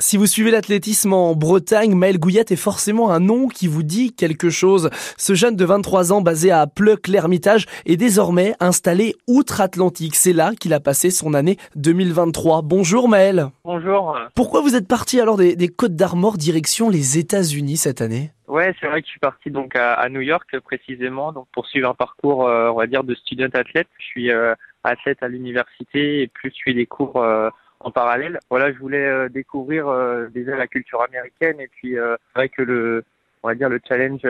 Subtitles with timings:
[0.00, 4.12] Si vous suivez l'athlétisme en Bretagne, Maël Gouillette est forcément un nom qui vous dit
[4.12, 4.90] quelque chose.
[5.16, 10.16] Ce jeune de 23 ans basé à Pleuc-l'Hermitage est désormais installé outre-Atlantique.
[10.16, 12.62] C'est là qu'il a passé son année 2023.
[12.62, 13.46] Bonjour Maël.
[13.64, 14.18] Bonjour.
[14.34, 18.32] Pourquoi vous êtes parti alors des, Côtes d'Armor direction les États-Unis cette année?
[18.48, 21.88] Ouais, c'est vrai que je suis parti donc à, New York précisément donc pour suivre
[21.88, 23.88] un parcours euh, on va dire de student athlète.
[23.98, 27.48] Je suis euh, athlète à l'université et plus je suis des cours euh,
[27.84, 28.40] en parallèle.
[28.50, 32.48] Voilà, je voulais euh, découvrir euh, déjà la culture américaine et puis euh, c'est vrai
[32.48, 33.04] que le,
[33.42, 34.22] on va dire le challenge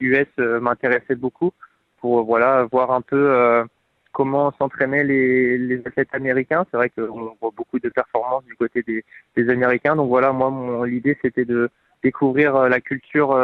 [0.00, 1.52] US m'intéressait beaucoup
[2.00, 3.64] pour voilà voir un peu
[4.12, 6.64] comment s'entraînaient les, les athlètes américains.
[6.70, 9.04] C'est vrai qu'on voit beaucoup de performances du côté des,
[9.36, 9.96] des Américains.
[9.96, 11.70] Donc voilà, moi, l'idée c'était de
[12.04, 13.36] découvrir la culture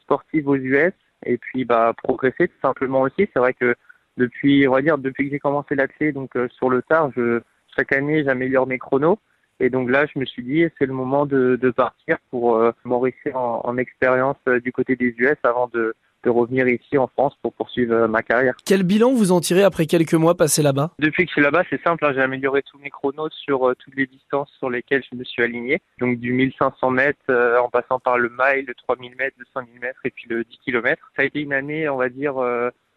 [0.00, 0.92] sportive aux US
[1.26, 3.28] et puis bah progresser tout simplement aussi.
[3.32, 3.74] C'est vrai que
[4.16, 7.40] depuis, on va dire, depuis que j'ai commencé l'athlète, donc sur le tard, je
[7.76, 9.18] chaque année, j'améliore mes chronos.
[9.60, 12.72] Et donc là, je me suis dit, c'est le moment de, de partir pour euh,
[12.84, 17.06] m'enrichir en, en expérience euh, du côté des US avant de, de revenir ici en
[17.06, 18.56] France pour poursuivre euh, ma carrière.
[18.64, 20.90] Quel bilan vous en tirez après quelques mois passés là-bas?
[20.98, 23.94] Depuis que je suis là-bas, c'est simple, hein, j'ai amélioré tous mes chronos sur toutes
[23.94, 25.80] les distances sur lesquelles je me suis aligné.
[26.00, 30.00] Donc du 1500 mètres en passant par le mile, le 3000 mètres, le 5000 mètres
[30.04, 31.12] et puis le 10 km.
[31.14, 32.34] Ça a été une année, on va dire,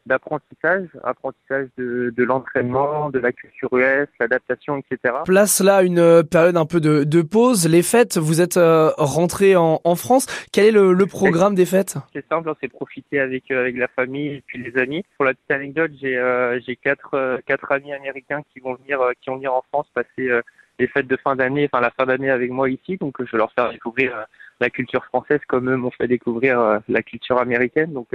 [0.06, 5.16] d'apprentissage, apprentissage de, de l'entraînement, de la culture US, l'adaptation, etc.
[5.26, 7.68] Place là une euh, période un peu de, de pause.
[7.68, 10.28] Les fêtes, vous êtes euh, rentré en, en, France.
[10.52, 11.96] Quel est le, le programme des fêtes?
[12.14, 15.04] C'est simple, c'est profiter avec euh, avec la famille et puis les amis.
[15.18, 19.30] Pour la petite anecdote, j'ai euh, j'ai quatre quatre amis américains qui vont venir qui
[19.30, 20.30] vont venir en France passer
[20.78, 22.98] les fêtes de fin d'année, enfin la fin d'année avec moi ici.
[22.98, 24.26] Donc je vais leur faire découvrir
[24.60, 27.94] la culture française comme eux m'ont fait découvrir la culture américaine.
[27.94, 28.10] Donc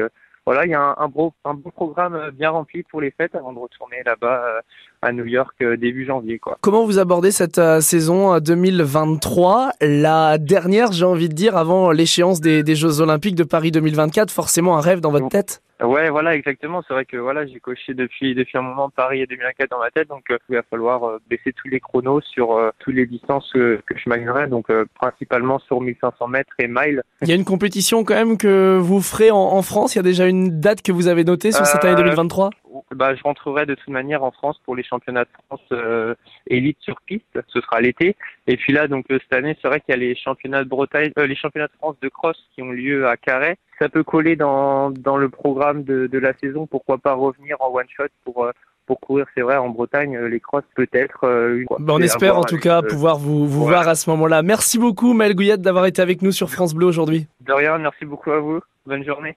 [0.50, 3.12] voilà, il y a un, un, beau, un beau programme euh, bien rempli pour les
[3.12, 4.60] fêtes avant de retourner là-bas euh,
[5.00, 6.40] à New York euh, début janvier.
[6.40, 6.58] Quoi.
[6.60, 12.64] Comment vous abordez cette saison 2023 La dernière, j'ai envie de dire, avant l'échéance des,
[12.64, 15.62] des Jeux Olympiques de Paris 2024, forcément un rêve dans votre tête?
[15.82, 16.82] Ouais, voilà, exactement.
[16.86, 19.90] C'est vrai que voilà, j'ai coché depuis depuis un moment Paris et 2004 dans ma
[19.90, 23.06] tête, donc euh, il va falloir euh, baisser tous les chronos sur euh, toutes les
[23.06, 27.02] distances que je m'alignerai, donc principalement sur 1500 mètres et miles.
[27.22, 29.94] Il y a une compétition quand même que vous ferez en, en France.
[29.94, 32.50] Il y a déjà une date que vous avez notée sur cette année 2023
[32.94, 36.14] bah, je rentrerai de toute manière en France pour les championnats de France euh,
[36.46, 37.38] élite sur piste.
[37.48, 38.16] Ce sera l'été.
[38.46, 41.12] Et puis là, donc cette année, c'est vrai qu'il y a les championnats de Bretagne,
[41.16, 44.90] les championnats de France de cross qui ont lieu à Carhaix ça peut coller dans,
[44.90, 46.66] dans le programme de, de la saison.
[46.66, 48.52] Pourquoi pas revenir en one shot pour euh,
[48.86, 51.22] pour courir, c'est vrai, en Bretagne, euh, les crosses peut-être.
[51.22, 54.42] Euh, bah, on espère en tout cas pouvoir vous, vous voir à ce moment-là.
[54.42, 57.28] Merci beaucoup, Maël Gouillette, d'avoir été avec nous sur France Bleu aujourd'hui.
[57.40, 58.58] De rien, merci beaucoup à vous.
[58.86, 59.28] Bonne journée.